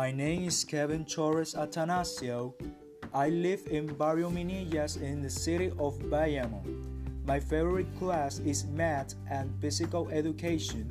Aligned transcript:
My 0.00 0.10
name 0.10 0.44
is 0.48 0.64
Kevin 0.64 1.04
Torres 1.04 1.52
Atanasio. 1.52 2.54
I 3.12 3.28
live 3.28 3.60
in 3.70 3.86
Barrio 3.86 4.30
Minillas 4.30 4.96
in 4.96 5.20
the 5.20 5.28
city 5.28 5.72
of 5.78 5.98
Bayamon. 6.08 6.64
My 7.26 7.38
favorite 7.38 7.94
class 7.98 8.38
is 8.38 8.64
math 8.64 9.14
and 9.30 9.52
physical 9.60 10.08
education. 10.08 10.90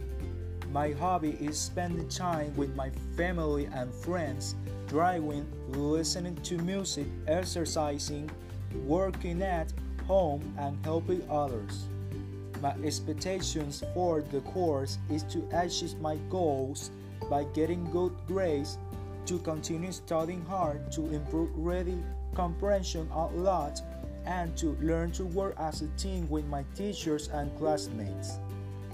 My 0.71 0.91
hobby 0.91 1.35
is 1.41 1.57
spending 1.59 2.07
time 2.07 2.55
with 2.55 2.75
my 2.75 2.91
family 3.17 3.65
and 3.73 3.91
friends, 3.91 4.53
driving, 4.87 5.47
listening 5.69 6.35
to 6.43 6.59
music, 6.59 7.07
exercising, 7.27 8.29
working 8.85 9.41
at 9.41 9.73
home, 10.05 10.53
and 10.59 10.77
helping 10.85 11.27
others. 11.31 11.87
My 12.61 12.75
expectations 12.83 13.83
for 13.95 14.21
the 14.21 14.41
course 14.41 14.99
is 15.09 15.23
to 15.33 15.41
achieve 15.51 15.99
my 15.99 16.17
goals 16.29 16.91
by 17.27 17.45
getting 17.55 17.89
good 17.91 18.13
grades 18.27 18.77
to 19.29 19.37
continue 19.37 19.91
studying 19.91 20.43
hard 20.45 20.91
to 20.91 21.05
improve 21.13 21.51
reading 21.53 22.03
comprehension 22.33 23.07
a 23.13 23.27
lot 23.27 23.79
and 24.25 24.57
to 24.57 24.75
learn 24.81 25.11
to 25.11 25.23
work 25.23 25.53
as 25.59 25.83
a 25.83 25.87
team 25.99 26.27
with 26.31 26.45
my 26.47 26.65
teachers 26.75 27.27
and 27.27 27.55
classmates. 27.59 28.39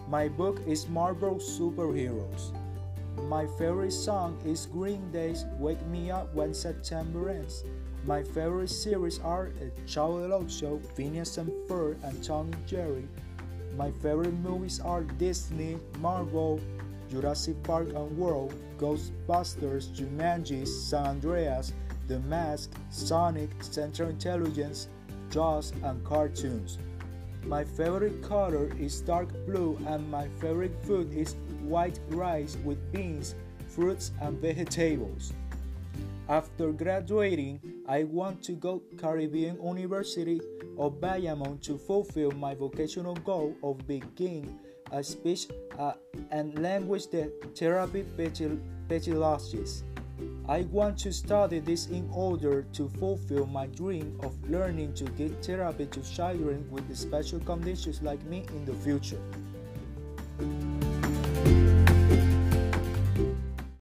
My 0.10 0.28
book 0.28 0.60
is 0.68 0.90
Marvel 0.90 1.36
Superheroes. 1.36 2.52
My 3.30 3.48
favorite 3.58 3.94
song 3.94 4.38
is 4.46 4.66
Green 4.66 5.10
Day's 5.10 5.46
Wake 5.58 5.82
Me 5.88 6.12
Up 6.12 6.36
When 6.36 6.54
September 6.54 7.30
Ends. 7.30 7.64
My 8.06 8.22
favorite 8.22 8.70
series 8.70 9.20
are 9.20 9.54
Chavo 9.88 10.20
del 10.20 10.34
Ocho, 10.34 10.82
Phineas 10.96 11.38
and 11.38 11.50
Ferb, 11.66 11.96
and 12.04 12.22
Tom 12.22 12.52
and 12.52 12.68
Jerry. 12.68 13.08
My 13.78 13.90
favorite 14.04 14.34
movies 14.44 14.82
are 14.82 15.04
Disney, 15.04 15.80
Marvel, 16.02 16.60
Jurassic 17.16 17.64
Park 17.64 17.88
and 17.96 18.18
World, 18.18 18.54
Ghostbusters, 18.78 19.88
Jumanji, 19.96 20.68
San 20.68 21.06
Andreas, 21.06 21.72
The 22.10 22.20
Mask, 22.20 22.74
Sonic, 22.90 23.52
Central 23.62 24.10
Intelligence, 24.10 24.90
Jaws, 25.32 25.72
and 25.84 26.04
cartoons. 26.04 26.78
My 27.46 27.64
favorite 27.64 28.22
color 28.22 28.70
is 28.78 29.00
dark 29.00 29.30
blue, 29.46 29.80
and 29.88 30.12
my 30.12 30.28
favorite 30.42 30.76
food 30.84 31.14
is 31.14 31.36
white 31.64 31.98
rice 32.10 32.58
with 32.66 32.92
beans, 32.92 33.36
fruits, 33.70 34.12
and 34.20 34.38
vegetables. 34.42 35.32
After 36.28 36.74
graduating, 36.74 37.62
I 37.88 38.04
want 38.04 38.44
to 38.44 38.54
go 38.54 38.82
Caribbean 38.98 39.58
University 39.64 40.42
of 40.78 41.00
Bayamon 41.00 41.62
to 41.62 41.78
fulfill 41.78 42.32
my 42.32 42.56
vocational 42.56 43.16
goal 43.16 43.56
of 43.64 43.88
being 43.88 44.04
a 44.96 45.04
speech 45.04 45.48
uh, 45.78 45.92
and 46.32 46.58
language 46.60 47.08
therapy 47.54 48.06
pathologist. 48.88 49.84
I 50.48 50.62
want 50.72 50.98
to 51.00 51.12
study 51.12 51.60
this 51.60 51.88
in 51.88 52.10
order 52.14 52.66
to 52.74 52.88
fulfill 52.98 53.46
my 53.48 53.68
dream 53.68 54.18
of 54.24 54.32
learning 54.50 54.94
to 54.94 55.04
give 55.04 55.38
therapy 55.40 55.88
to 55.88 56.02
children 56.02 56.66
with 56.72 56.96
special 56.96 57.40
conditions 57.42 58.02
like 58.02 58.24
me 58.24 58.46
in 58.50 58.64
the 58.64 58.74
future. 58.74 59.20